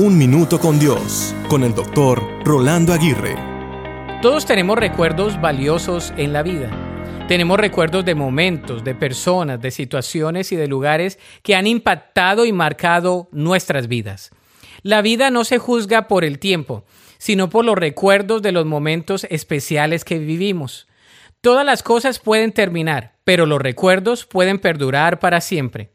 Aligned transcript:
Un 0.00 0.16
Minuto 0.16 0.60
con 0.60 0.78
Dios, 0.78 1.34
con 1.48 1.64
el 1.64 1.74
doctor 1.74 2.22
Rolando 2.44 2.92
Aguirre. 2.92 3.34
Todos 4.22 4.46
tenemos 4.46 4.78
recuerdos 4.78 5.40
valiosos 5.40 6.14
en 6.16 6.32
la 6.32 6.44
vida. 6.44 6.70
Tenemos 7.26 7.58
recuerdos 7.58 8.04
de 8.04 8.14
momentos, 8.14 8.84
de 8.84 8.94
personas, 8.94 9.60
de 9.60 9.72
situaciones 9.72 10.52
y 10.52 10.56
de 10.56 10.68
lugares 10.68 11.18
que 11.42 11.56
han 11.56 11.66
impactado 11.66 12.44
y 12.44 12.52
marcado 12.52 13.28
nuestras 13.32 13.88
vidas. 13.88 14.30
La 14.82 15.02
vida 15.02 15.32
no 15.32 15.42
se 15.42 15.58
juzga 15.58 16.06
por 16.06 16.24
el 16.24 16.38
tiempo, 16.38 16.84
sino 17.18 17.50
por 17.50 17.64
los 17.64 17.74
recuerdos 17.74 18.40
de 18.40 18.52
los 18.52 18.66
momentos 18.66 19.26
especiales 19.30 20.04
que 20.04 20.20
vivimos. 20.20 20.86
Todas 21.40 21.66
las 21.66 21.82
cosas 21.82 22.20
pueden 22.20 22.52
terminar, 22.52 23.16
pero 23.24 23.46
los 23.46 23.60
recuerdos 23.60 24.26
pueden 24.26 24.60
perdurar 24.60 25.18
para 25.18 25.40
siempre. 25.40 25.90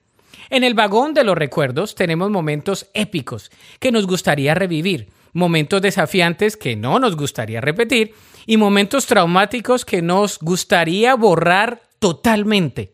En 0.50 0.64
el 0.64 0.74
vagón 0.74 1.14
de 1.14 1.24
los 1.24 1.38
recuerdos 1.38 1.96
tenemos 1.96 2.30
momentos 2.30 2.90
épicos 2.94 3.52
que 3.80 3.92
nos 3.92 4.08
gustaría 4.08 4.54
revivir, 4.54 5.10
momentos 5.34 5.82
desafiantes 5.82 6.58
que 6.58 6.76
no 6.76 7.00
nos 7.00 7.16
gustaría 7.16 7.62
repetir 7.62 8.14
y 8.46 8.58
momentos 8.58 9.06
traumáticos 9.06 9.86
que 9.86 10.02
nos 10.02 10.40
gustaría 10.40 11.16
borrar 11.16 11.82
totalmente. 12.00 12.94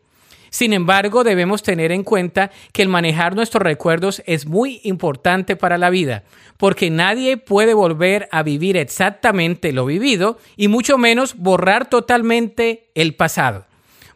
Sin 0.51 0.73
embargo, 0.73 1.23
debemos 1.23 1.61
tener 1.61 1.91
en 1.91 2.03
cuenta 2.03 2.51
que 2.73 2.81
el 2.81 2.89
manejar 2.89 3.35
nuestros 3.35 3.61
recuerdos 3.61 4.23
es 4.25 4.47
muy 4.47 4.81
importante 4.83 5.55
para 5.55 5.77
la 5.77 5.89
vida, 5.89 6.23
porque 6.57 6.89
nadie 6.89 7.37
puede 7.37 7.73
volver 7.73 8.27
a 8.31 8.41
vivir 8.41 8.75
exactamente 8.77 9.71
lo 9.73 9.85
vivido 9.85 10.39
y 10.57 10.67
mucho 10.67 10.97
menos 10.97 11.35
borrar 11.37 11.89
totalmente 11.89 12.89
el 12.95 13.15
pasado. 13.15 13.68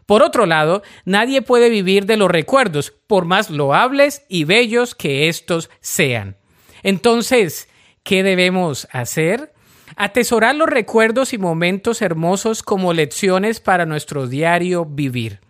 Por 0.06 0.22
otro 0.22 0.46
lado, 0.46 0.82
nadie 1.04 1.42
puede 1.42 1.70
vivir 1.70 2.06
de 2.06 2.16
los 2.16 2.30
recuerdos, 2.30 2.92
por 3.06 3.24
más 3.24 3.50
loables 3.50 4.24
y 4.28 4.44
bellos 4.44 4.94
que 4.94 5.28
estos 5.28 5.70
sean. 5.80 6.36
Entonces, 6.82 7.68
¿qué 8.02 8.22
debemos 8.22 8.86
hacer? 8.92 9.52
Atesorar 9.96 10.54
los 10.54 10.68
recuerdos 10.68 11.32
y 11.32 11.38
momentos 11.38 12.02
hermosos 12.02 12.62
como 12.62 12.92
lecciones 12.92 13.60
para 13.60 13.86
nuestro 13.86 14.26
diario 14.26 14.84
vivir. 14.84 15.40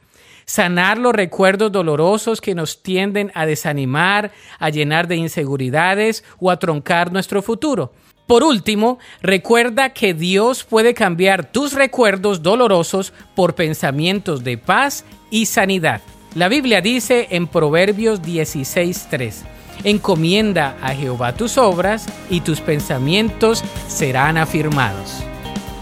Sanar 0.47 0.99
los 0.99 1.15
recuerdos 1.15 1.73
dolorosos 1.73 2.41
que 2.41 2.55
nos 2.55 2.83
tienden 2.83 3.33
a 3.35 3.47
desanimar, 3.47 4.33
a 4.59 4.69
llenar 4.69 5.09
de 5.09 5.17
inseguridades 5.17 6.23
o 6.39 6.51
a 6.51 6.59
troncar 6.59 7.11
nuestro 7.11 7.41
futuro. 7.41 7.93
Por 8.27 8.43
último, 8.43 8.99
recuerda 9.21 9.91
que 9.91 10.15
Dios 10.15 10.65
puede 10.65 10.95
cambiar 10.95 11.51
tus 11.51 11.75
recuerdos 11.75 12.43
dolorosos 12.43 13.13
por 13.35 13.55
pensamientos 13.55 14.43
de 14.45 14.57
paz 14.57 15.05
y 15.31 15.45
sanidad. 15.47 16.01
La 16.35 16.49
Biblia 16.49 16.81
dice 16.81 17.29
en 17.31 17.47
Proverbios 17.47 18.23
16:3, 18.23 19.45
encomienda 19.85 20.77
a 20.83 20.95
Jehová 20.95 21.35
tus 21.35 21.59
obras 21.59 22.07
y 22.31 22.41
tus 22.41 22.61
pensamientos 22.61 23.63
serán 23.89 24.39
afirmados. 24.39 25.23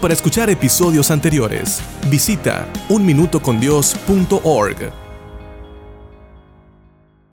Para 0.01 0.13
escuchar 0.13 0.49
episodios 0.49 1.11
anteriores, 1.11 1.81
visita 2.09 2.67
unminutocondios.org. 2.89 5.02